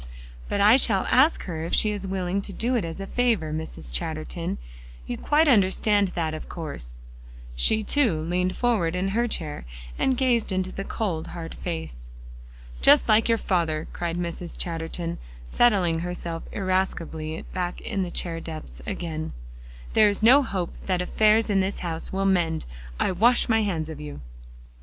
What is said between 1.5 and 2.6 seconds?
if she is willing to